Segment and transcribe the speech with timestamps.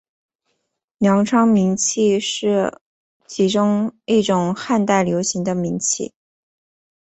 [0.97, 2.79] 粮仓明器是
[3.27, 6.11] 其中一种汉代流行的明器。